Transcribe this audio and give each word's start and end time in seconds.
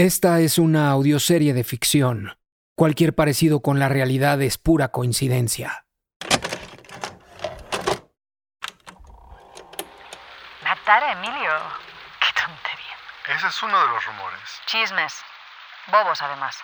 Esta 0.00 0.40
es 0.40 0.56
una 0.56 0.88
audioserie 0.88 1.52
de 1.52 1.62
ficción. 1.62 2.38
Cualquier 2.74 3.14
parecido 3.14 3.60
con 3.60 3.78
la 3.78 3.90
realidad 3.90 4.40
es 4.40 4.56
pura 4.56 4.88
coincidencia. 4.88 5.84
¿Matar 10.64 11.04
a 11.04 11.12
Emilio? 11.12 11.52
Qué 12.18 12.32
tontería. 12.32 12.96
Ese 13.36 13.48
es 13.48 13.62
uno 13.62 13.78
de 13.78 13.88
los 13.88 14.06
rumores. 14.06 14.62
Chismes. 14.64 15.22
Bobos, 15.88 16.22
además. 16.22 16.56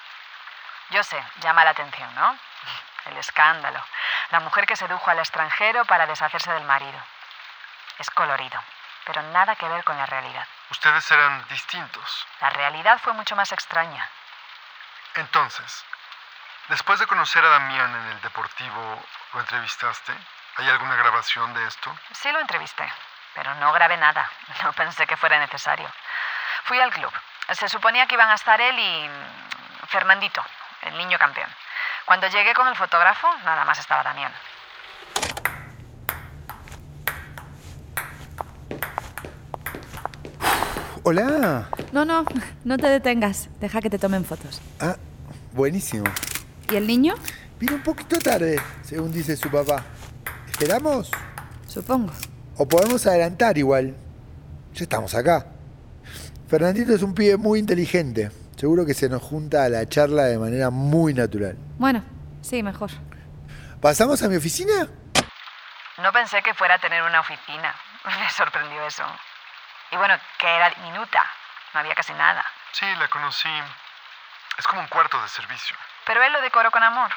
Yo 0.90 1.02
sé, 1.02 1.18
llama 1.42 1.62
la 1.62 1.72
atención, 1.72 2.08
¿no? 2.14 2.38
El 3.10 3.18
escándalo. 3.18 3.84
La 4.30 4.40
mujer 4.40 4.64
que 4.64 4.76
sedujo 4.76 5.10
al 5.10 5.18
extranjero 5.18 5.84
para 5.84 6.06
deshacerse 6.06 6.52
del 6.52 6.64
marido. 6.64 6.98
Es 7.98 8.08
colorido, 8.08 8.58
pero 9.04 9.20
nada 9.24 9.56
que 9.56 9.68
ver 9.68 9.84
con 9.84 9.98
la 9.98 10.06
realidad. 10.06 10.46
Ustedes 10.70 11.10
eran 11.10 11.46
distintos. 11.48 12.26
La 12.40 12.50
realidad 12.50 12.98
fue 12.98 13.12
mucho 13.12 13.36
más 13.36 13.52
extraña. 13.52 14.08
Entonces, 15.14 15.84
después 16.68 16.98
de 16.98 17.06
conocer 17.06 17.44
a 17.44 17.50
Damián 17.50 17.94
en 17.94 18.06
el 18.12 18.20
Deportivo, 18.20 19.04
¿lo 19.32 19.40
entrevistaste? 19.40 20.12
¿Hay 20.56 20.68
alguna 20.68 20.96
grabación 20.96 21.54
de 21.54 21.66
esto? 21.66 21.96
Sí 22.12 22.32
lo 22.32 22.40
entrevisté, 22.40 22.90
pero 23.34 23.54
no 23.56 23.72
grabé 23.72 23.96
nada. 23.96 24.30
No 24.62 24.72
pensé 24.72 25.06
que 25.06 25.16
fuera 25.16 25.38
necesario. 25.38 25.90
Fui 26.64 26.80
al 26.80 26.90
club. 26.90 27.12
Se 27.52 27.68
suponía 27.68 28.06
que 28.06 28.14
iban 28.14 28.30
a 28.30 28.34
estar 28.34 28.60
él 28.60 28.78
y 28.78 29.08
mm, 29.08 29.86
Fernandito, 29.86 30.44
el 30.82 30.96
niño 30.98 31.18
campeón. 31.18 31.54
Cuando 32.04 32.26
llegué 32.28 32.54
con 32.54 32.66
el 32.66 32.76
fotógrafo, 32.76 33.32
nada 33.44 33.64
más 33.64 33.78
estaba 33.78 34.02
Damián. 34.02 34.34
Hola. 41.08 41.68
No, 41.92 42.04
no, 42.04 42.24
no 42.64 42.78
te 42.78 42.88
detengas. 42.88 43.48
Deja 43.60 43.80
que 43.80 43.88
te 43.88 43.96
tomen 43.96 44.24
fotos. 44.24 44.60
Ah, 44.80 44.96
buenísimo. 45.52 46.04
¿Y 46.68 46.74
el 46.74 46.84
niño? 46.84 47.14
Vino 47.60 47.76
un 47.76 47.82
poquito 47.84 48.18
tarde, 48.18 48.60
según 48.82 49.12
dice 49.12 49.36
su 49.36 49.48
papá. 49.48 49.84
¿Esperamos? 50.50 51.12
Supongo. 51.68 52.12
O 52.56 52.66
podemos 52.66 53.06
adelantar 53.06 53.56
igual. 53.56 53.94
Ya 54.74 54.82
estamos 54.82 55.14
acá. 55.14 55.46
Fernandito 56.48 56.92
es 56.92 57.02
un 57.02 57.14
pibe 57.14 57.36
muy 57.36 57.60
inteligente. 57.60 58.32
Seguro 58.56 58.84
que 58.84 58.92
se 58.92 59.08
nos 59.08 59.22
junta 59.22 59.62
a 59.62 59.68
la 59.68 59.88
charla 59.88 60.24
de 60.24 60.40
manera 60.40 60.70
muy 60.70 61.14
natural. 61.14 61.56
Bueno, 61.78 62.02
sí, 62.40 62.64
mejor. 62.64 62.90
¿Pasamos 63.80 64.24
a 64.24 64.28
mi 64.28 64.34
oficina? 64.34 64.88
No 66.02 66.12
pensé 66.12 66.42
que 66.42 66.52
fuera 66.52 66.74
a 66.74 66.80
tener 66.80 67.00
una 67.04 67.20
oficina. 67.20 67.72
Me 68.06 68.28
sorprendió 68.36 68.84
eso. 68.88 69.04
Y 69.90 69.96
bueno, 69.96 70.18
que 70.38 70.48
era 70.48 70.70
diminuta. 70.70 71.24
No 71.72 71.80
había 71.80 71.94
casi 71.94 72.12
nada. 72.14 72.44
Sí, 72.72 72.86
la 72.96 73.08
conocí. 73.08 73.50
Es 74.58 74.66
como 74.66 74.80
un 74.80 74.88
cuarto 74.88 75.20
de 75.20 75.28
servicio. 75.28 75.76
Pero 76.04 76.22
él 76.22 76.32
lo 76.32 76.40
decoró 76.40 76.70
con 76.70 76.82
amor. 76.82 77.10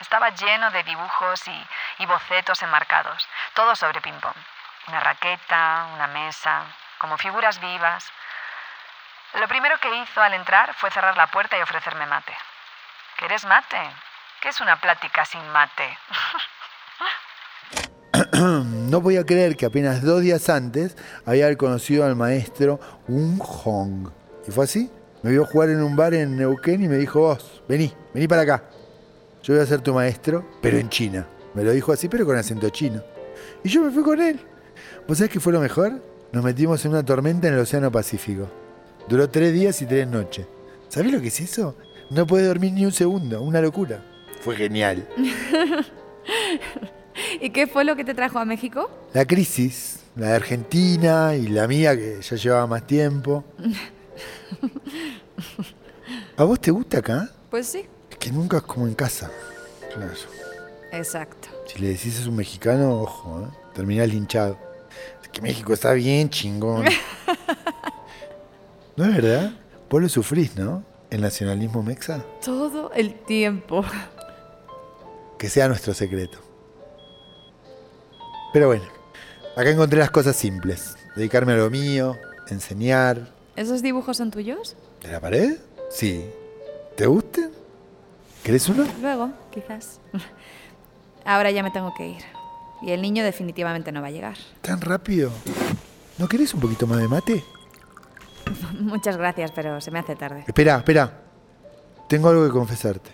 Estaba 0.00 0.30
lleno 0.30 0.70
de 0.70 0.82
dibujos 0.84 1.46
y, 1.48 1.66
y 1.98 2.06
bocetos 2.06 2.62
enmarcados. 2.62 3.28
Todo 3.54 3.76
sobre 3.76 4.00
ping-pong. 4.00 4.36
Una 4.88 5.00
raqueta, 5.00 5.86
una 5.92 6.06
mesa, 6.08 6.62
como 6.98 7.18
figuras 7.18 7.60
vivas. 7.60 8.10
Lo 9.34 9.48
primero 9.48 9.78
que 9.78 9.94
hizo 9.94 10.20
al 10.20 10.34
entrar 10.34 10.74
fue 10.74 10.90
cerrar 10.90 11.16
la 11.16 11.28
puerta 11.28 11.56
y 11.56 11.62
ofrecerme 11.62 12.06
mate. 12.06 12.36
¿Quieres 13.16 13.44
mate? 13.44 13.90
¿Qué 14.40 14.48
es 14.48 14.60
una 14.60 14.76
plática 14.76 15.24
sin 15.24 15.48
mate? 15.52 15.98
No 18.92 19.00
voy 19.00 19.16
a 19.16 19.24
creer 19.24 19.56
que 19.56 19.64
apenas 19.64 20.02
dos 20.02 20.20
días 20.20 20.50
antes 20.50 20.98
había 21.24 21.56
conocido 21.56 22.04
al 22.04 22.14
maestro 22.14 22.78
Un 23.08 23.38
Hong. 23.38 24.10
¿Y 24.46 24.50
fue 24.50 24.64
así? 24.64 24.90
Me 25.22 25.30
vio 25.30 25.46
jugar 25.46 25.70
en 25.70 25.82
un 25.82 25.96
bar 25.96 26.12
en 26.12 26.36
Neuquén 26.36 26.84
y 26.84 26.88
me 26.88 26.98
dijo, 26.98 27.20
vos, 27.20 27.62
vení, 27.66 27.90
vení 28.12 28.28
para 28.28 28.42
acá. 28.42 28.64
Yo 29.42 29.54
voy 29.54 29.62
a 29.62 29.66
ser 29.66 29.80
tu 29.80 29.94
maestro, 29.94 30.46
pero 30.60 30.76
en 30.76 30.90
China. 30.90 31.26
Me 31.54 31.64
lo 31.64 31.72
dijo 31.72 31.90
así, 31.90 32.06
pero 32.06 32.26
con 32.26 32.36
acento 32.36 32.68
chino. 32.68 33.02
Y 33.64 33.70
yo 33.70 33.80
me 33.80 33.90
fui 33.90 34.02
con 34.02 34.20
él. 34.20 34.38
¿Vos 35.08 35.16
sabés 35.16 35.32
qué 35.32 35.40
fue 35.40 35.54
lo 35.54 35.60
mejor? 35.60 35.94
Nos 36.30 36.44
metimos 36.44 36.84
en 36.84 36.90
una 36.90 37.02
tormenta 37.02 37.48
en 37.48 37.54
el 37.54 37.60
Océano 37.60 37.90
Pacífico. 37.90 38.46
Duró 39.08 39.26
tres 39.30 39.54
días 39.54 39.80
y 39.80 39.86
tres 39.86 40.06
noches. 40.06 40.46
¿Sabés 40.88 41.12
lo 41.12 41.20
que 41.22 41.28
es 41.28 41.40
eso? 41.40 41.78
No 42.10 42.26
puede 42.26 42.46
dormir 42.46 42.74
ni 42.74 42.84
un 42.84 42.92
segundo, 42.92 43.40
una 43.40 43.62
locura. 43.62 44.04
Fue 44.42 44.54
genial. 44.54 45.08
¿Y 47.40 47.50
qué 47.50 47.66
fue 47.66 47.84
lo 47.84 47.96
que 47.96 48.04
te 48.04 48.14
trajo 48.14 48.38
a 48.38 48.44
México? 48.44 48.90
La 49.12 49.24
crisis, 49.24 50.00
la 50.16 50.28
de 50.28 50.34
Argentina 50.34 51.34
y 51.34 51.48
la 51.48 51.66
mía 51.66 51.96
que 51.96 52.20
ya 52.20 52.36
llevaba 52.36 52.66
más 52.66 52.86
tiempo. 52.86 53.44
¿A 56.36 56.44
vos 56.44 56.60
te 56.60 56.70
gusta 56.70 56.98
acá? 56.98 57.30
Pues 57.50 57.66
sí. 57.66 57.86
Es 58.10 58.16
que 58.16 58.32
nunca 58.32 58.58
es 58.58 58.62
como 58.62 58.86
en 58.86 58.94
casa. 58.94 59.30
Claro. 59.94 60.12
Exacto. 60.92 61.48
Si 61.66 61.78
le 61.78 61.88
decís 61.88 62.18
es 62.18 62.26
un 62.26 62.36
mexicano, 62.36 63.00
ojo, 63.00 63.42
¿eh? 63.42 63.48
terminás 63.74 64.08
linchado. 64.08 64.58
Es 65.22 65.28
que 65.28 65.40
México 65.40 65.72
está 65.72 65.92
bien 65.92 66.28
chingón. 66.28 66.84
¿No 68.96 69.04
es 69.04 69.14
verdad? 69.14 69.52
Vos 69.88 70.02
lo 70.02 70.08
sufrís, 70.08 70.56
¿no? 70.56 70.84
El 71.10 71.22
nacionalismo 71.22 71.82
mexa. 71.82 72.24
Todo 72.44 72.92
el 72.92 73.14
tiempo. 73.14 73.84
Que 75.38 75.48
sea 75.48 75.68
nuestro 75.68 75.94
secreto. 75.94 76.38
Pero 78.52 78.66
bueno, 78.66 78.84
acá 79.56 79.70
encontré 79.70 79.98
las 79.98 80.10
cosas 80.10 80.36
simples. 80.36 80.96
Dedicarme 81.16 81.52
a 81.52 81.56
lo 81.56 81.70
mío, 81.70 82.16
enseñar. 82.48 83.28
¿Esos 83.56 83.82
dibujos 83.82 84.16
son 84.16 84.30
tuyos? 84.30 84.76
¿De 85.02 85.10
la 85.10 85.20
pared? 85.20 85.58
Sí. 85.90 86.26
¿Te 86.96 87.06
gustan? 87.06 87.50
¿Querés 88.42 88.68
uno? 88.68 88.84
Luego, 89.00 89.30
quizás. 89.50 90.00
Ahora 91.24 91.50
ya 91.50 91.62
me 91.62 91.70
tengo 91.70 91.94
que 91.94 92.08
ir. 92.08 92.22
Y 92.82 92.90
el 92.90 93.00
niño 93.00 93.24
definitivamente 93.24 93.92
no 93.92 94.02
va 94.02 94.08
a 94.08 94.10
llegar. 94.10 94.36
¿Tan 94.60 94.80
rápido? 94.80 95.30
¿No 96.18 96.28
querés 96.28 96.52
un 96.52 96.60
poquito 96.60 96.86
más 96.86 96.98
de 96.98 97.08
mate? 97.08 97.44
Muchas 98.80 99.16
gracias, 99.16 99.52
pero 99.52 99.80
se 99.80 99.90
me 99.90 100.00
hace 100.00 100.16
tarde. 100.16 100.44
Espera, 100.46 100.76
espera. 100.78 101.12
Tengo 102.08 102.28
algo 102.28 102.44
que 102.44 102.50
confesarte. 102.50 103.10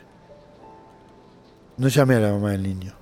No 1.77 1.89
llamé 1.89 2.17
a 2.17 2.21
la 2.21 2.33
mamá 2.33 2.51
del 2.53 2.63
niño. 2.63 2.98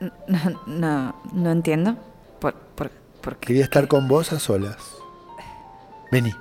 No, 0.00 0.12
no, 0.66 1.22
no 1.32 1.50
entiendo. 1.50 1.96
¿Por, 2.40 2.54
por, 2.54 2.90
por 2.90 3.36
qué? 3.36 3.48
Quería 3.48 3.64
estar 3.64 3.88
con 3.88 4.08
vos 4.08 4.32
a 4.32 4.38
solas. 4.38 4.76
Vení. 6.10 6.34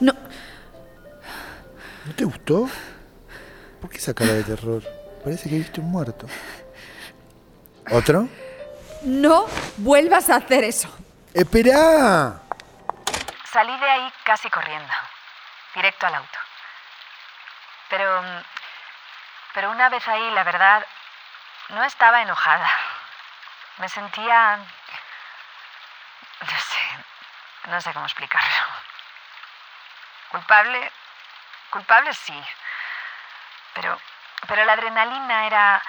No, 0.00 0.12
¿No 2.06 2.14
te 2.14 2.24
gustó? 2.24 2.68
¿Por 3.80 3.90
qué 3.90 3.98
esa 3.98 4.14
cara 4.14 4.32
de 4.32 4.44
terror? 4.44 4.82
Parece 5.22 5.48
que 5.48 5.56
viste 5.56 5.80
un 5.80 5.90
muerto. 5.90 6.26
¿Otro? 7.90 8.28
no 9.02 9.46
vuelvas 9.78 10.28
a 10.30 10.36
hacer 10.36 10.64
eso. 10.64 10.88
¡Esperá! 11.32 12.40
Salí 13.52 13.78
de 13.78 13.86
ahí 13.86 14.12
casi 14.24 14.50
corriendo, 14.50 14.92
directo 15.74 16.06
al 16.06 16.14
auto. 16.16 16.38
Pero, 17.88 18.22
mm, 18.22 18.42
pero 19.56 19.70
una 19.70 19.88
vez 19.88 20.06
ahí, 20.06 20.30
la 20.32 20.44
verdad, 20.44 20.86
no 21.70 21.82
estaba 21.84 22.20
enojada. 22.20 22.68
Me 23.78 23.88
sentía, 23.88 24.58
no 26.40 26.58
sé, 26.58 27.04
no 27.68 27.80
sé 27.80 27.94
cómo 27.94 28.04
explicarlo. 28.04 28.66
Culpable, 30.28 30.92
culpable 31.70 32.12
sí. 32.12 32.38
Pero, 33.72 33.98
pero 34.46 34.62
la 34.66 34.74
adrenalina 34.74 35.46
era, 35.46 35.82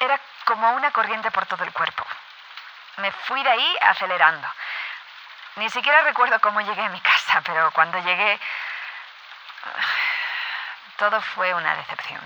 era 0.00 0.20
como 0.44 0.72
una 0.72 0.90
corriente 0.90 1.30
por 1.30 1.46
todo 1.46 1.64
el 1.64 1.72
cuerpo. 1.72 2.04
Me 2.98 3.10
fui 3.10 3.42
de 3.42 3.52
ahí 3.52 3.76
acelerando. 3.80 4.46
Ni 5.56 5.70
siquiera 5.70 6.02
recuerdo 6.02 6.38
cómo 6.42 6.60
llegué 6.60 6.82
a 6.82 6.90
mi 6.90 7.00
casa, 7.00 7.40
pero 7.40 7.70
cuando 7.70 7.98
llegué... 8.00 8.38
Todo 11.00 11.18
fue 11.34 11.54
una 11.54 11.76
decepción. 11.76 12.20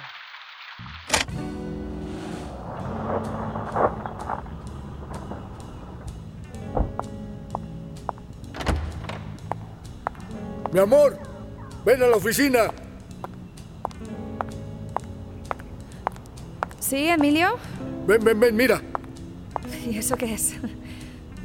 Mi 10.72 10.80
amor, 10.80 11.16
ven 11.84 12.02
a 12.02 12.06
la 12.08 12.16
oficina. 12.16 12.64
¿Sí, 16.80 17.08
Emilio? 17.08 17.56
Ven, 18.08 18.24
ven, 18.24 18.40
ven, 18.40 18.56
mira. 18.56 18.82
¿Y 19.86 19.98
eso 19.98 20.16
qué 20.16 20.34
es? 20.34 20.56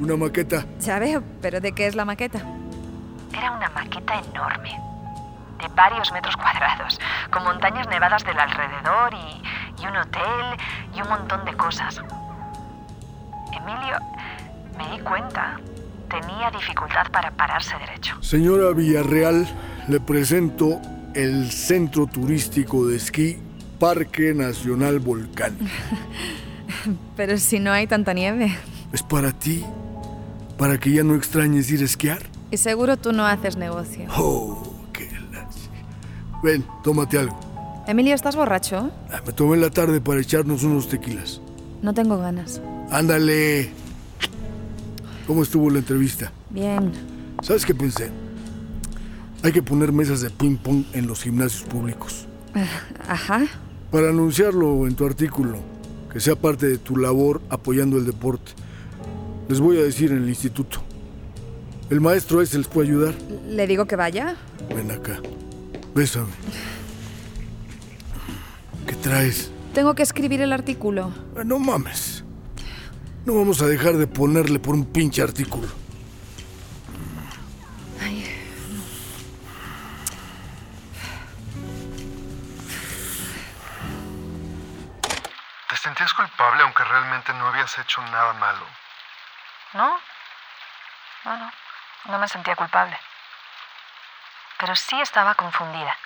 Una 0.00 0.16
maqueta. 0.16 0.66
Ya 0.80 0.98
veo, 0.98 1.22
pero 1.40 1.60
¿de 1.60 1.70
qué 1.70 1.86
es 1.86 1.94
la 1.94 2.04
maqueta? 2.04 2.40
Era 3.32 3.52
una 3.52 3.70
maqueta 3.70 4.18
enorme, 4.18 4.76
varios 5.74 6.12
metros 6.12 6.36
cuadrados, 6.36 6.98
con 7.30 7.44
montañas 7.44 7.88
nevadas 7.88 8.24
del 8.24 8.38
alrededor 8.38 9.14
y, 9.14 9.82
y 9.82 9.86
un 9.86 9.96
hotel 9.96 10.56
y 10.94 11.02
un 11.02 11.08
montón 11.08 11.44
de 11.44 11.54
cosas. 11.54 12.00
Emilio, 13.52 13.98
me 14.76 14.96
di 14.96 15.02
cuenta 15.02 15.58
tenía 16.10 16.50
dificultad 16.50 17.10
para 17.12 17.30
pararse 17.30 17.76
derecho. 17.78 18.20
Señora 18.20 18.72
Villarreal, 18.72 19.46
le 19.88 20.00
presento 20.00 20.80
el 21.14 21.50
centro 21.50 22.06
turístico 22.06 22.86
de 22.86 22.96
esquí 22.96 23.38
Parque 23.78 24.34
Nacional 24.34 24.98
Volcán. 24.98 25.56
Pero 27.16 27.38
si 27.38 27.60
no 27.60 27.72
hay 27.72 27.86
tanta 27.86 28.12
nieve. 28.12 28.54
¿Es 28.92 29.02
para 29.02 29.32
ti? 29.32 29.64
¿Para 30.58 30.78
que 30.78 30.92
ya 30.92 31.02
no 31.02 31.14
extrañes 31.14 31.70
ir 31.70 31.80
a 31.80 31.84
esquiar? 31.84 32.22
Y 32.50 32.56
seguro 32.56 32.96
tú 32.96 33.12
no 33.12 33.26
haces 33.26 33.56
negocio. 33.56 34.06
Oh. 34.16 34.69
Ven, 36.42 36.64
tómate 36.82 37.18
algo. 37.18 37.38
Emilio, 37.86 38.14
¿estás 38.14 38.36
borracho? 38.36 38.90
Ah, 39.10 39.20
Me 39.26 39.32
tomé 39.32 39.56
la 39.56 39.70
tarde 39.70 40.00
para 40.00 40.20
echarnos 40.20 40.62
unos 40.62 40.88
tequilas. 40.88 41.40
No 41.82 41.92
tengo 41.94 42.18
ganas. 42.18 42.60
Ándale. 42.90 43.70
¿Cómo 45.26 45.42
estuvo 45.42 45.70
la 45.70 45.78
entrevista? 45.78 46.32
Bien. 46.50 46.92
¿Sabes 47.42 47.64
qué 47.64 47.74
pensé? 47.74 48.10
Hay 49.42 49.52
que 49.52 49.62
poner 49.62 49.92
mesas 49.92 50.20
de 50.20 50.30
ping-pong 50.30 50.84
en 50.92 51.06
los 51.06 51.22
gimnasios 51.22 51.62
públicos. 51.62 52.26
Ajá. 53.08 53.46
Para 53.90 54.10
anunciarlo 54.10 54.86
en 54.86 54.94
tu 54.94 55.06
artículo, 55.06 55.58
que 56.12 56.20
sea 56.20 56.36
parte 56.36 56.66
de 56.68 56.78
tu 56.78 56.96
labor 56.96 57.40
apoyando 57.48 57.96
el 57.96 58.04
deporte. 58.06 58.52
Les 59.48 59.60
voy 59.60 59.78
a 59.78 59.82
decir 59.82 60.12
en 60.12 60.18
el 60.18 60.28
instituto. 60.28 60.80
El 61.88 62.00
maestro 62.00 62.40
ese 62.40 62.58
les 62.58 62.68
puede 62.68 62.88
ayudar. 62.88 63.14
¿Le 63.48 63.66
digo 63.66 63.86
que 63.86 63.96
vaya? 63.96 64.36
Ven 64.74 64.90
acá. 64.92 65.18
Bésame. 65.94 66.32
¿Qué 68.86 68.94
traes? 68.96 69.50
Tengo 69.74 69.94
que 69.94 70.02
escribir 70.02 70.40
el 70.40 70.52
artículo. 70.52 71.12
Ah, 71.36 71.42
No 71.44 71.58
mames. 71.58 72.24
No 73.26 73.34
vamos 73.34 73.60
a 73.62 73.66
dejar 73.66 73.94
de 73.96 74.06
ponerle 74.06 74.58
por 74.58 74.74
un 74.74 74.84
pinche 74.86 75.22
artículo. 75.22 75.68
¿Te 85.68 85.76
sentías 85.76 86.12
culpable 86.14 86.62
aunque 86.62 86.84
realmente 86.84 87.32
no 87.34 87.46
habías 87.46 87.78
hecho 87.78 88.02
nada 88.02 88.32
malo? 88.34 88.66
¿No? 89.74 89.98
No, 91.24 91.36
no. 91.36 91.52
No 92.06 92.18
me 92.18 92.26
sentía 92.28 92.56
culpable. 92.56 92.98
Pero 94.60 94.76
sí 94.76 95.00
estaba 95.00 95.34
confundida. 95.34 95.96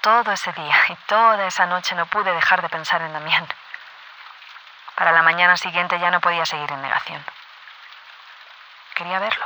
Todo 0.00 0.30
ese 0.30 0.52
día 0.52 0.76
y 0.88 0.94
toda 1.08 1.44
esa 1.48 1.66
noche 1.66 1.96
no 1.96 2.06
pude 2.06 2.32
dejar 2.32 2.62
de 2.62 2.68
pensar 2.68 3.02
en 3.02 3.12
Damián. 3.12 3.44
Para 4.94 5.10
la 5.10 5.22
mañana 5.22 5.56
siguiente 5.56 5.98
ya 5.98 6.12
no 6.12 6.20
podía 6.20 6.46
seguir 6.46 6.70
en 6.70 6.80
negación. 6.80 7.24
Quería 8.94 9.18
verlo. 9.18 9.44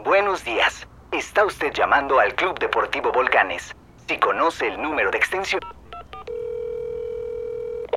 Buenos 0.00 0.42
días. 0.44 0.88
Está 1.12 1.44
usted 1.44 1.74
llamando 1.74 2.18
al 2.18 2.34
Club 2.34 2.58
Deportivo 2.58 3.12
Volcanes. 3.12 3.76
Si 4.08 4.18
conoce 4.18 4.68
el 4.68 4.80
número 4.80 5.10
de 5.10 5.18
extensión... 5.18 5.60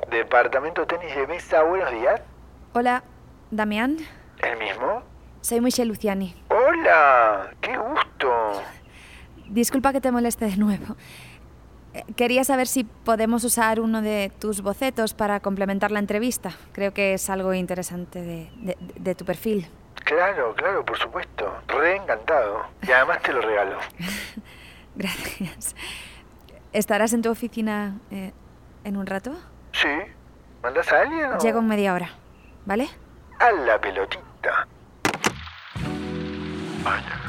Departamento 0.08 0.86
Tenis 0.86 1.16
de 1.16 1.26
Mesa, 1.26 1.62
buenos 1.62 1.90
días. 1.90 2.20
Hola, 2.74 3.02
Damián. 3.50 3.96
¿El 4.42 4.58
mismo? 4.58 5.02
Soy 5.40 5.60
Michelle 5.60 5.88
Luciani. 5.88 6.34
Hola, 6.48 7.50
qué 7.60 7.76
gusto. 7.76 8.62
Disculpa 9.48 9.92
que 9.92 10.00
te 10.00 10.10
moleste 10.10 10.46
de 10.46 10.56
nuevo. 10.56 10.96
Eh, 11.94 12.02
Quería 12.16 12.42
saber 12.44 12.66
si 12.66 12.84
podemos 12.84 13.44
usar 13.44 13.80
uno 13.80 14.02
de 14.02 14.32
tus 14.40 14.60
bocetos 14.60 15.14
para 15.14 15.40
complementar 15.40 15.90
la 15.92 16.00
entrevista. 16.00 16.52
Creo 16.72 16.92
que 16.92 17.14
es 17.14 17.30
algo 17.30 17.54
interesante 17.54 18.20
de, 18.22 18.50
de- 18.56 18.76
de 18.96 19.14
tu 19.14 19.24
perfil. 19.24 19.68
Claro, 20.04 20.54
claro, 20.54 20.84
por 20.84 20.98
supuesto. 20.98 21.52
Re 21.68 21.96
encantado. 21.96 22.66
Y 22.86 22.90
además 22.92 23.22
te 23.22 23.32
lo 23.32 23.40
regalo. 23.40 23.78
Gracias. 24.96 25.74
¿Estarás 26.72 27.12
en 27.12 27.22
tu 27.22 27.30
oficina 27.30 27.98
eh, 28.10 28.32
en 28.84 28.96
un 28.96 29.06
rato? 29.06 29.32
¿Sí? 29.72 29.88
¿Mandas 30.62 30.92
a 30.92 31.00
alguien 31.02 31.32
o...? 31.32 31.38
Llego 31.38 31.60
en 31.60 31.66
media 31.68 31.94
hora, 31.94 32.10
¿vale? 32.66 32.88
A 33.38 33.52
la 33.52 33.78
pelotita. 33.80 34.66
Vaya. 36.82 37.20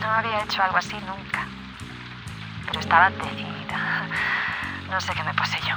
No 0.00 0.06
había 0.06 0.44
hecho 0.44 0.62
algo 0.62 0.76
así 0.76 0.94
nunca. 0.94 1.46
Pero 2.66 2.80
estaba 2.80 3.10
decidida. 3.10 4.06
No 4.90 5.00
sé 5.00 5.12
qué 5.14 5.22
me 5.22 5.34
poseyó. 5.34 5.76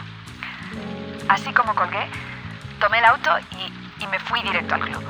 Así 1.29 1.53
como 1.53 1.75
colgué, 1.75 2.07
tomé 2.79 2.99
el 2.99 3.05
auto 3.05 3.31
y, 3.51 4.03
y 4.03 4.07
me 4.07 4.19
fui 4.19 4.41
directo 4.41 4.75
al 4.75 4.81
club. 4.81 5.03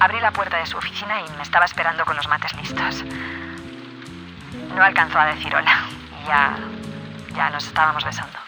Abrí 0.00 0.20
la 0.20 0.32
puerta 0.32 0.56
de 0.58 0.66
su 0.66 0.76
oficina 0.76 1.20
y 1.20 1.30
me 1.36 1.42
estaba 1.42 1.64
esperando 1.64 2.04
con 2.04 2.16
los 2.16 2.28
mates 2.28 2.54
listos. 2.56 3.04
No 4.74 4.82
alcanzó 4.82 5.18
a 5.18 5.26
decir 5.26 5.54
hola 5.54 5.88
ya, 6.28 6.54
ya 7.34 7.50
nos 7.50 7.66
estábamos 7.66 8.04
besando. 8.04 8.38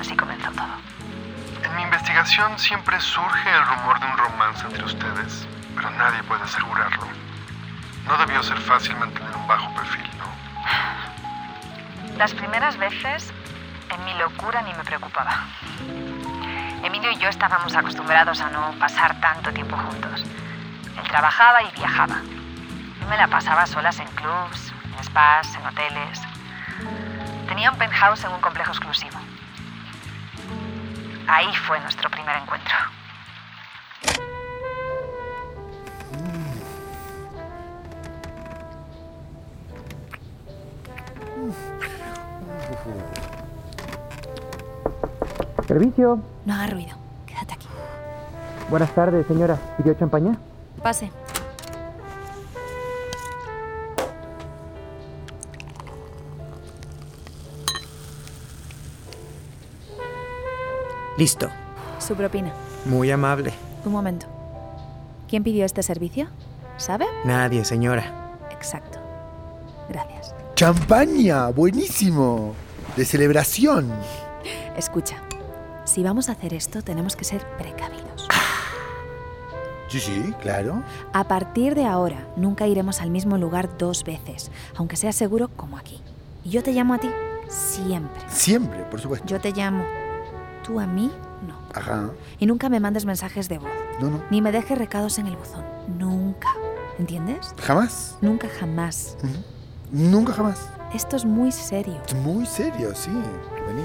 Así 0.00 0.16
comenzó 0.16 0.50
todo. 0.52 0.97
En 1.62 1.76
mi 1.76 1.82
investigación 1.82 2.58
siempre 2.58 3.00
surge 3.00 3.50
el 3.50 3.66
rumor 3.66 4.00
de 4.00 4.06
un 4.06 4.18
romance 4.18 4.66
entre 4.66 4.84
ustedes, 4.84 5.46
pero 5.74 5.90
nadie 5.90 6.22
puede 6.24 6.42
asegurarlo. 6.42 7.06
No 8.06 8.16
debió 8.18 8.42
ser 8.42 8.58
fácil 8.58 8.96
mantener 8.96 9.34
un 9.36 9.46
bajo 9.46 9.72
perfil, 9.74 10.08
¿no? 10.18 12.16
Las 12.16 12.32
primeras 12.34 12.76
veces, 12.76 13.32
en 13.90 14.04
mi 14.04 14.14
locura 14.14 14.62
ni 14.62 14.72
me 14.74 14.84
preocupaba. 14.84 15.44
Emilio 16.82 17.10
y 17.10 17.16
yo 17.18 17.28
estábamos 17.28 17.74
acostumbrados 17.74 18.40
a 18.40 18.50
no 18.50 18.72
pasar 18.78 19.20
tanto 19.20 19.52
tiempo 19.52 19.76
juntos. 19.76 20.24
Él 20.96 21.08
trabajaba 21.08 21.62
y 21.62 21.70
viajaba. 21.72 22.16
Yo 23.00 23.08
me 23.08 23.16
la 23.16 23.26
pasaba 23.28 23.66
solas 23.66 23.98
en 23.98 24.08
clubs, 24.08 24.72
en 24.96 25.04
spas, 25.04 25.54
en 25.54 25.66
hoteles. 25.66 26.20
Tenía 27.48 27.70
un 27.70 27.78
penthouse 27.78 28.24
en 28.24 28.32
un 28.32 28.40
complejo 28.40 28.70
exclusivo. 28.70 29.18
Ahí 31.30 31.54
fue 31.66 31.78
nuestro 31.80 32.08
primer 32.10 32.34
encuentro. 32.36 32.74
Servicio. 45.66 46.18
No 46.46 46.54
haga 46.54 46.68
ruido. 46.68 46.96
Quédate 47.26 47.52
aquí. 47.52 47.68
Buenas 48.70 48.90
tardes, 48.94 49.26
señora. 49.26 49.58
¿Pidió 49.76 49.92
champaña? 49.94 50.38
Pase. 50.82 51.10
Listo. 61.18 61.50
Su 61.98 62.14
propina. 62.14 62.52
Muy 62.84 63.10
amable. 63.10 63.52
Un 63.84 63.90
momento. 63.90 64.26
¿Quién 65.28 65.42
pidió 65.42 65.64
este 65.64 65.82
servicio? 65.82 66.28
¿Sabe? 66.76 67.06
Nadie, 67.24 67.64
señora. 67.64 68.36
Exacto. 68.52 69.00
Gracias. 69.88 70.32
Champaña, 70.54 71.48
buenísimo. 71.48 72.54
De 72.96 73.04
celebración. 73.04 73.92
Escucha. 74.76 75.16
Si 75.84 76.04
vamos 76.04 76.28
a 76.28 76.32
hacer 76.32 76.54
esto, 76.54 76.82
tenemos 76.82 77.16
que 77.16 77.24
ser 77.24 77.44
precavidos. 77.58 78.28
Sí, 79.88 79.98
sí, 79.98 80.34
claro. 80.40 80.84
A 81.12 81.24
partir 81.24 81.74
de 81.74 81.84
ahora, 81.84 82.28
nunca 82.36 82.68
iremos 82.68 83.00
al 83.00 83.10
mismo 83.10 83.38
lugar 83.38 83.76
dos 83.76 84.04
veces, 84.04 84.52
aunque 84.76 84.96
sea 84.96 85.12
seguro 85.12 85.48
como 85.48 85.78
aquí. 85.78 86.00
Y 86.44 86.50
yo 86.50 86.62
te 86.62 86.72
llamo 86.72 86.94
a 86.94 86.98
ti 86.98 87.10
siempre. 87.48 88.22
Siempre, 88.28 88.84
por 88.84 89.00
supuesto. 89.00 89.26
Yo 89.26 89.40
te 89.40 89.50
llamo. 89.50 89.82
Tú 90.68 90.78
a 90.78 90.86
mí, 90.86 91.10
no. 91.46 91.54
Ajá. 91.74 92.10
Y 92.38 92.44
nunca 92.44 92.68
me 92.68 92.78
mandes 92.78 93.06
mensajes 93.06 93.48
de 93.48 93.56
voz. 93.56 93.70
No, 94.00 94.10
no. 94.10 94.22
Ni 94.28 94.42
me 94.42 94.52
dejes 94.52 94.76
recados 94.76 95.18
en 95.18 95.26
el 95.26 95.34
buzón. 95.34 95.64
Nunca. 95.96 96.50
¿Entiendes? 96.98 97.54
¿Jamás? 97.62 98.18
Nunca 98.20 98.48
jamás. 98.60 99.16
Nunca 99.90 100.34
jamás. 100.34 100.68
Esto 100.92 101.16
es 101.16 101.24
muy 101.24 101.52
serio. 101.52 102.02
Es 102.06 102.14
muy 102.16 102.44
serio, 102.44 102.94
sí. 102.94 103.10
Vení. 103.66 103.82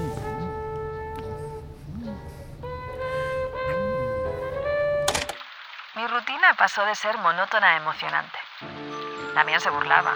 Mi 5.96 6.06
rutina 6.06 6.52
pasó 6.58 6.84
de 6.84 6.94
ser 6.94 7.16
monótona 7.16 7.68
a 7.68 7.76
emocionante. 7.78 8.36
Damián 9.34 9.62
se 9.62 9.70
burlaba. 9.70 10.12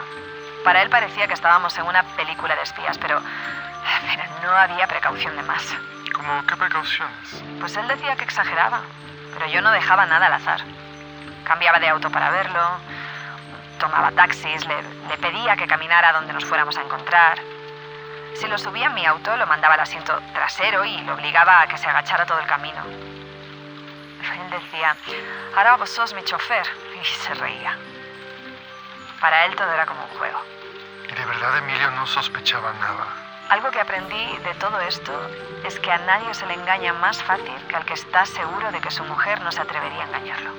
Para 0.65 0.83
él 0.83 0.91
parecía 0.91 1.27
que 1.29 1.33
estábamos 1.33 1.79
en 1.79 1.87
una 1.87 2.03
película 2.15 2.55
de 2.57 2.63
espías, 2.63 2.99
pero, 2.99 3.23
pero 3.23 4.23
no 4.43 4.51
había 4.51 4.87
precaución 4.87 5.35
de 5.35 5.43
más. 5.45 5.63
¿Cómo 6.19 6.45
qué 6.47 6.57
precauciones? 6.57 7.45
Pues 7.61 7.77
él 7.77 7.87
decía 7.87 8.17
que 8.17 8.25
exageraba, 8.25 8.83
pero 9.35 9.47
yo 9.47 9.63
no 9.63 9.71
dejaba 9.71 10.05
nada 10.05 10.27
al 10.27 10.33
azar. 10.33 10.61
Cambiaba 11.45 11.79
de 11.79 11.89
auto 11.89 12.11
para 12.11 12.31
verlo, 12.31 12.61
tomaba 13.79 14.11
taxis, 14.11 14.67
le, 14.67 14.83
le 14.83 15.17
pedía 15.19 15.57
que 15.57 15.69
caminara 15.69 16.13
donde 16.13 16.33
nos 16.33 16.45
fuéramos 16.45 16.77
a 16.77 16.83
encontrar. 16.83 17.39
Si 18.35 18.49
lo 18.49 18.59
subía 18.59 18.87
en 18.87 18.95
mi 18.95 19.07
auto, 19.07 19.37
lo 19.37 19.47
mandaba 19.47 19.75
al 19.75 19.81
asiento 19.81 20.21
trasero 20.35 20.85
y 20.85 21.01
lo 21.03 21.15
obligaba 21.15 21.63
a 21.63 21.69
que 21.69 21.79
se 21.79 21.89
agachara 21.89 22.27
todo 22.27 22.41
el 22.41 22.47
camino. 22.47 22.83
Él 22.85 24.51
decía, 24.51 24.97
ahora 25.57 25.77
vos 25.77 25.91
sos 25.91 26.13
mi 26.15 26.25
chofer, 26.25 26.67
y 27.01 27.05
se 27.05 27.35
reía. 27.35 27.77
Para 29.21 29.47
él 29.47 29.55
todo 29.55 29.73
era 29.73 29.87
como 29.87 30.03
un 30.03 30.19
juego. 30.19 30.43
Y 31.09 31.15
de 31.15 31.25
verdad 31.25 31.59
Emilio 31.59 31.91
no 31.93 32.07
sospechaba 32.07 32.73
nada. 32.75 33.28
Algo 33.51 33.71
que 33.71 33.81
aprendí 33.81 34.15
de 34.45 34.55
todo 34.61 34.79
esto 34.81 35.13
es 35.67 35.79
que 35.81 35.91
a 35.91 35.99
nadie 35.99 36.35
se 36.35 36.47
le 36.47 36.55
engaña 36.55 36.93
más 36.93 37.23
fácil 37.23 37.53
que 37.69 37.77
al 37.77 37.85
que 37.87 37.95
está 37.95 38.27
seguro 38.27 38.71
de 38.73 38.81
que 38.81 38.91
su 38.91 39.03
mujer 39.05 39.41
no 39.41 39.51
se 39.51 39.61
atrevería 39.61 40.03
a 40.05 40.07
engañarlo. 40.09 40.51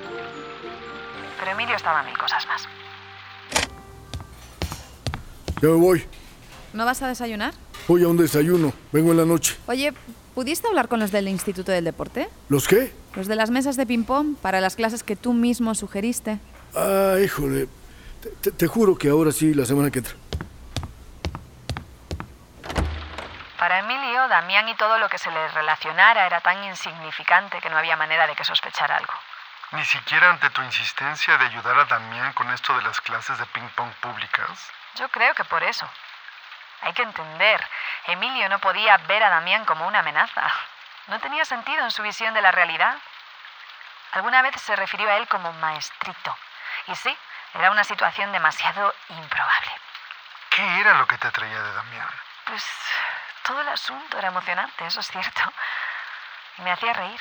Pero 1.39 1.51
Emilio 1.51 1.75
estaba 1.75 1.99
en 2.01 2.07
mil 2.07 2.17
cosas 2.17 2.45
más. 2.47 2.67
Ya 5.61 5.67
me 5.69 5.75
voy. 5.75 6.05
¿No 6.73 6.85
vas 6.85 7.01
a 7.03 7.07
desayunar? 7.07 7.53
Voy 7.87 8.03
a 8.03 8.07
un 8.07 8.17
desayuno. 8.17 8.73
Vengo 8.91 9.11
en 9.11 9.17
la 9.17 9.25
noche. 9.25 9.55
Oye, 9.67 9.93
¿pudiste 10.33 10.67
hablar 10.67 10.87
con 10.87 10.99
los 10.99 11.11
del 11.11 11.27
Instituto 11.27 11.71
del 11.71 11.85
Deporte? 11.85 12.27
¿Los 12.49 12.67
qué? 12.67 12.91
Los 13.15 13.27
de 13.27 13.35
las 13.35 13.51
mesas 13.51 13.77
de 13.77 13.85
ping-pong 13.85 14.35
para 14.41 14.61
las 14.61 14.75
clases 14.75 15.03
que 15.03 15.15
tú 15.15 15.33
mismo 15.33 15.75
sugeriste. 15.75 16.39
Ah, 16.75 17.15
híjole. 17.23 17.67
Te, 18.21 18.29
te- 18.29 18.51
te 18.51 18.67
juro 18.67 18.95
que 18.97 19.09
ahora 19.09 19.31
sí, 19.31 19.53
la 19.53 19.65
semana 19.65 19.91
que 19.91 19.99
entra. 19.99 20.13
Para 23.57 23.79
Emilio, 23.79 24.27
Damián 24.39 24.69
y 24.69 24.75
todo 24.75 24.97
lo 24.99 25.09
que 25.09 25.17
se 25.17 25.29
le 25.31 25.49
relacionara 25.49 26.25
era 26.25 26.39
tan 26.39 26.63
insignificante 26.63 27.59
que 27.59 27.69
no 27.69 27.77
había 27.77 27.97
manera 27.97 28.25
de 28.25 28.37
que 28.37 28.45
sospechara 28.45 28.95
algo. 28.95 29.13
Ni 29.71 29.83
siquiera 29.83 30.29
ante 30.29 30.49
tu 30.51 30.61
insistencia 30.61 31.37
de 31.37 31.47
ayudar 31.47 31.77
a 31.77 31.83
Damián 31.83 32.31
con 32.31 32.49
esto 32.51 32.73
de 32.73 32.81
las 32.83 33.01
clases 33.01 33.37
de 33.37 33.45
ping-pong 33.47 33.91
públicas. 33.95 34.71
Yo 34.95 35.09
creo 35.09 35.35
que 35.35 35.43
por 35.43 35.61
eso. 35.61 35.85
Hay 36.83 36.93
que 36.93 37.01
entender, 37.01 37.67
Emilio 38.05 38.47
no 38.47 38.59
podía 38.59 38.95
ver 39.09 39.21
a 39.23 39.29
Damián 39.29 39.65
como 39.65 39.85
una 39.85 39.99
amenaza. 39.99 40.49
No 41.07 41.19
tenía 41.19 41.43
sentido 41.43 41.83
en 41.83 41.91
su 41.91 42.01
visión 42.01 42.33
de 42.33 42.41
la 42.41 42.53
realidad. 42.53 42.97
Alguna 44.13 44.41
vez 44.41 44.55
se 44.61 44.73
refirió 44.77 45.09
a 45.09 45.17
él 45.17 45.27
como 45.27 45.51
maestrito. 45.51 46.37
Y 46.87 46.95
sí, 46.95 47.17
era 47.55 47.71
una 47.71 47.83
situación 47.83 48.31
demasiado 48.31 48.95
improbable. 49.09 49.71
¿Qué 50.51 50.79
era 50.79 50.93
lo 50.93 51.05
que 51.07 51.17
te 51.17 51.27
atraía 51.27 51.61
de 51.61 51.73
Damián? 51.73 52.09
Pues 52.45 52.63
todo 53.49 53.61
el 53.61 53.69
asunto 53.69 54.19
era 54.19 54.27
emocionante, 54.27 54.85
eso 54.85 54.99
es 54.99 55.07
cierto. 55.07 55.41
Y 56.59 56.61
me 56.61 56.71
hacía 56.71 56.93
reír. 56.93 57.19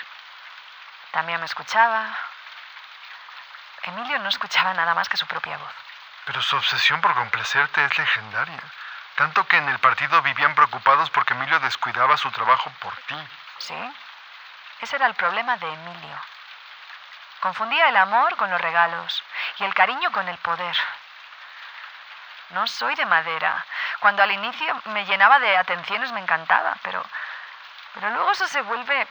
Damián 1.14 1.40
me 1.40 1.46
escuchaba. 1.46 2.14
Emilio 3.84 4.18
no 4.18 4.28
escuchaba 4.28 4.74
nada 4.74 4.94
más 4.94 5.08
que 5.08 5.16
su 5.16 5.26
propia 5.26 5.56
voz. 5.56 5.72
Pero 6.26 6.42
su 6.42 6.54
obsesión 6.54 7.00
por 7.00 7.14
complacerte 7.14 7.82
es 7.82 7.96
legendaria. 7.96 8.62
Tanto 9.14 9.48
que 9.48 9.56
en 9.56 9.70
el 9.70 9.78
partido 9.78 10.20
vivían 10.20 10.54
preocupados 10.54 11.08
porque 11.08 11.32
Emilio 11.32 11.60
descuidaba 11.60 12.18
su 12.18 12.30
trabajo 12.30 12.70
por 12.78 12.94
ti. 13.06 13.28
¿Sí? 13.56 13.94
Ese 14.82 14.96
era 14.96 15.06
el 15.06 15.14
problema 15.14 15.56
de 15.56 15.72
Emilio. 15.72 16.20
Confundía 17.40 17.88
el 17.88 17.96
amor 17.96 18.36
con 18.36 18.50
los 18.50 18.60
regalos 18.60 19.24
y 19.60 19.64
el 19.64 19.72
cariño 19.72 20.12
con 20.12 20.28
el 20.28 20.36
poder. 20.36 20.76
No 22.50 22.66
soy 22.66 22.94
de 22.94 23.06
madera. 23.06 23.64
Cuando 24.00 24.22
al 24.22 24.32
inicio 24.32 24.66
me 24.86 25.04
llenaba 25.04 25.38
de 25.38 25.56
atenciones 25.56 26.12
me 26.12 26.20
encantaba, 26.20 26.76
pero, 26.82 27.02
pero 27.94 28.10
luego 28.10 28.30
eso 28.32 28.46
se 28.46 28.62
vuelve... 28.62 29.06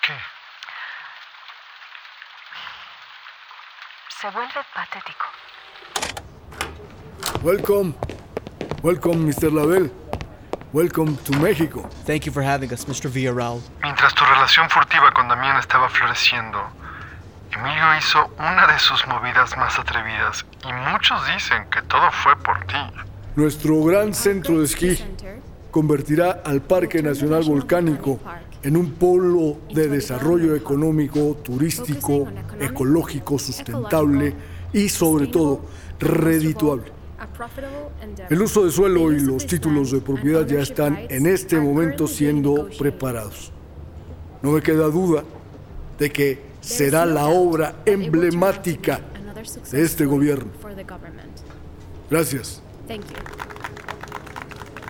¿Qué? 0.00 0.14
se 4.24 4.30
vuelve 4.30 4.64
patético. 4.72 5.26
Welcome. 7.42 7.92
Welcome, 8.82 9.16
Mr. 9.16 9.52
Lavelle. 9.52 9.90
Welcome 10.72 11.18
to 11.26 11.32
México. 11.40 11.86
Thank 12.06 12.24
you 12.24 12.32
for 12.32 12.42
having 12.42 12.72
us, 12.72 12.86
Mr. 12.86 13.10
Villarreal. 13.10 13.60
Mientras 13.82 14.14
tu 14.14 14.24
relación 14.24 14.70
furtiva 14.70 15.12
con 15.12 15.28
Damián 15.28 15.58
estaba 15.58 15.90
floreciendo, 15.90 16.58
Emilio 17.56 17.84
hizo 17.98 18.18
una 18.36 18.66
de 18.66 18.78
sus 18.80 19.06
movidas 19.06 19.56
más 19.56 19.78
atrevidas 19.78 20.44
y 20.64 20.72
muchos 20.90 21.20
dicen 21.32 21.64
que 21.70 21.82
todo 21.82 22.10
fue 22.10 22.36
por 22.36 22.58
ti. 22.66 22.74
Nuestro 23.36 23.82
gran 23.84 24.12
centro 24.12 24.58
de 24.58 24.64
esquí 24.64 24.98
convertirá 25.70 26.42
al 26.44 26.62
Parque 26.62 27.00
Nacional 27.00 27.44
Volcánico 27.44 28.18
en 28.62 28.76
un 28.76 28.92
polo 28.94 29.58
de 29.72 29.88
desarrollo 29.88 30.56
económico, 30.56 31.36
turístico, 31.44 32.26
ecológico, 32.60 33.38
sustentable 33.38 34.34
y 34.72 34.88
sobre 34.88 35.28
todo 35.28 35.66
redituable. 36.00 36.92
El 38.30 38.42
uso 38.42 38.64
de 38.64 38.72
suelo 38.72 39.12
y 39.12 39.20
los 39.20 39.46
títulos 39.46 39.92
de 39.92 40.00
propiedad 40.00 40.44
ya 40.44 40.60
están 40.60 41.06
en 41.08 41.26
este 41.26 41.60
momento 41.60 42.08
siendo 42.08 42.68
preparados. 42.76 43.52
No 44.42 44.50
me 44.50 44.60
queda 44.60 44.88
duda 44.88 45.22
de 45.98 46.10
que 46.10 46.53
será 46.64 47.04
la 47.04 47.26
obra 47.26 47.76
emblemática 47.84 49.00
de 49.70 49.82
este 49.82 50.06
gobierno. 50.06 50.50
Gracias. 52.10 52.62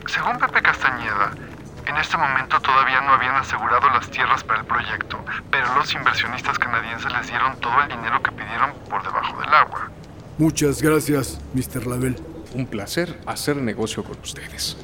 Según 0.06 0.38
Pepe 0.38 0.62
Castañeda, 0.62 1.32
en 1.86 1.96
este 1.96 2.16
momento 2.16 2.60
todavía 2.60 3.00
no 3.00 3.12
habían 3.12 3.34
asegurado 3.34 3.88
las 3.90 4.08
tierras 4.10 4.44
para 4.44 4.60
el 4.60 4.66
proyecto, 4.66 5.18
pero 5.50 5.74
los 5.74 5.92
inversionistas 5.92 6.58
canadienses 6.58 7.12
les 7.12 7.26
dieron 7.26 7.58
todo 7.60 7.82
el 7.82 7.88
dinero 7.88 8.22
que 8.22 8.30
pidieron 8.30 8.72
por 8.88 9.02
debajo 9.02 9.40
del 9.40 9.52
agua. 9.52 9.90
Muchas 10.38 10.80
gracias, 10.80 11.40
Mr. 11.52 11.86
Lavelle. 11.86 12.16
Un 12.54 12.66
placer 12.66 13.20
hacer 13.26 13.56
negocio 13.56 14.04
con 14.04 14.18
ustedes. 14.20 14.76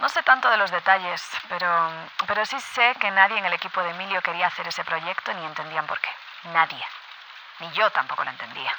No 0.00 0.08
sé 0.08 0.22
tanto 0.22 0.48
de 0.48 0.56
los 0.56 0.70
detalles, 0.70 1.22
pero, 1.48 1.90
pero 2.26 2.46
sí 2.46 2.58
sé 2.58 2.94
que 2.98 3.10
nadie 3.10 3.36
en 3.36 3.44
el 3.44 3.52
equipo 3.52 3.82
de 3.82 3.90
Emilio 3.90 4.22
quería 4.22 4.46
hacer 4.46 4.66
ese 4.66 4.82
proyecto 4.82 5.32
ni 5.34 5.44
entendían 5.44 5.86
por 5.86 6.00
qué. 6.00 6.08
Nadie. 6.44 6.82
Ni 7.58 7.70
yo 7.72 7.90
tampoco 7.90 8.24
lo 8.24 8.30
entendía. 8.30 8.74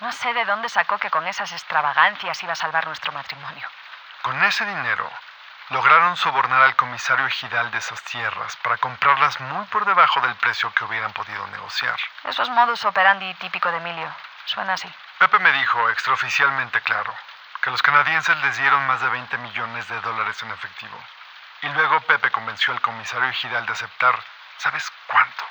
No 0.00 0.10
sé 0.10 0.34
de 0.34 0.44
dónde 0.44 0.68
sacó 0.68 0.98
que 0.98 1.10
con 1.10 1.26
esas 1.28 1.52
extravagancias 1.52 2.42
iba 2.42 2.52
a 2.52 2.56
salvar 2.56 2.86
nuestro 2.88 3.12
matrimonio. 3.12 3.68
Con 4.22 4.42
ese 4.42 4.66
dinero, 4.66 5.08
lograron 5.70 6.16
sobornar 6.16 6.62
al 6.62 6.74
comisario 6.74 7.26
ejidal 7.26 7.70
de 7.70 7.78
esas 7.78 8.02
tierras 8.02 8.56
para 8.56 8.78
comprarlas 8.78 9.38
muy 9.38 9.64
por 9.66 9.84
debajo 9.84 10.20
del 10.22 10.34
precio 10.36 10.74
que 10.74 10.84
hubieran 10.84 11.12
podido 11.12 11.46
negociar. 11.48 12.00
Eso 12.24 12.42
es 12.42 12.48
modus 12.48 12.84
operandi 12.84 13.32
típico 13.34 13.70
de 13.70 13.76
Emilio. 13.76 14.12
Suena 14.46 14.72
así. 14.72 14.92
Pepe 15.20 15.38
me 15.38 15.52
dijo, 15.52 15.88
extraoficialmente 15.90 16.80
claro, 16.80 17.14
que 17.64 17.70
los 17.70 17.80
canadienses 17.80 18.36
les 18.42 18.58
dieron 18.58 18.86
más 18.86 19.00
de 19.00 19.08
20 19.08 19.38
millones 19.38 19.88
de 19.88 19.98
dólares 20.02 20.36
en 20.42 20.50
efectivo. 20.50 21.02
Y 21.62 21.68
luego 21.68 21.98
Pepe 22.02 22.30
convenció 22.30 22.74
al 22.74 22.82
comisario 22.82 23.30
ejidal 23.30 23.64
de 23.64 23.72
aceptar, 23.72 24.22
¿sabes 24.58 24.92
cuánto? 25.06 25.44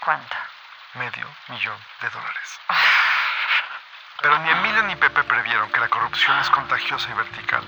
¿Cuánto? 0.00 0.36
Medio 0.94 1.28
millón 1.46 1.78
de 2.00 2.10
dólares. 2.10 2.60
Pero 4.20 4.38
ni 4.40 4.50
Emilio 4.50 4.82
ni 4.82 4.96
Pepe 4.96 5.22
previeron 5.22 5.70
que 5.70 5.78
la 5.78 5.88
corrupción 5.88 6.36
es 6.40 6.50
contagiosa 6.50 7.08
y 7.08 7.14
vertical. 7.14 7.62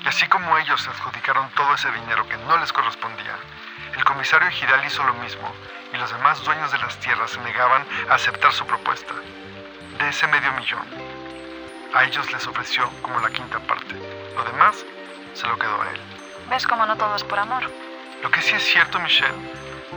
Y 0.00 0.08
así 0.08 0.26
como 0.28 0.56
ellos 0.56 0.80
se 0.80 0.88
adjudicaron 0.88 1.50
todo 1.50 1.74
ese 1.74 1.92
dinero 1.92 2.26
que 2.26 2.38
no 2.38 2.56
les 2.56 2.72
correspondía, 2.72 3.36
el 3.94 4.04
comisario 4.04 4.48
ejidal 4.48 4.86
hizo 4.86 5.04
lo 5.04 5.12
mismo 5.14 5.54
y 5.92 5.98
los 5.98 6.10
demás 6.10 6.42
dueños 6.44 6.72
de 6.72 6.78
las 6.78 6.98
tierras 6.98 7.32
se 7.32 7.40
negaban 7.40 7.86
a 8.08 8.14
aceptar 8.14 8.54
su 8.54 8.66
propuesta. 8.66 9.12
De 9.98 10.08
ese 10.08 10.26
medio 10.28 10.50
millón, 10.52 11.21
a 11.94 12.04
ellos 12.04 12.32
les 12.32 12.46
ofreció 12.46 12.88
como 13.02 13.20
la 13.20 13.30
quinta 13.30 13.58
parte. 13.60 13.94
Lo 14.34 14.44
demás 14.44 14.84
se 15.34 15.46
lo 15.46 15.58
quedó 15.58 15.80
a 15.80 15.90
él. 15.90 16.00
¿Ves 16.50 16.66
cómo 16.66 16.86
no 16.86 16.96
todo 16.96 17.14
es 17.16 17.24
por 17.24 17.38
amor? 17.38 17.70
Lo 18.22 18.30
que 18.30 18.40
sí 18.40 18.54
es 18.54 18.62
cierto, 18.62 18.98
Michelle, 19.00 19.34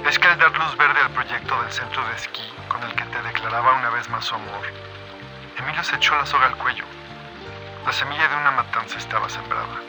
es 0.06 0.20
que 0.20 0.28
al 0.28 0.38
dar 0.38 0.58
luz 0.58 0.75
verde 0.78 1.00
al 1.00 1.12
proyecto 1.12 1.62
del 1.62 1.72
centro 1.72 2.06
de 2.08 2.16
esquí 2.16 2.44
con 2.68 2.82
el 2.84 2.94
que 2.96 3.06
te 3.06 3.22
declaraba 3.22 3.74
una 3.74 3.90
vez 3.90 4.10
más 4.10 4.25
su 4.25 4.36
amor, 4.36 4.66
Emilio 5.58 5.84
se 5.84 5.96
echó 5.96 6.16
la 6.16 6.25
soga 6.25 6.48
al 6.48 6.58
cuello. 6.58 6.84
La 7.86 7.94
semilla 7.94 8.28
de 8.28 8.36
una 8.36 8.52
matanza 8.52 8.98
estaba 8.98 9.30
sembrada. 9.30 9.80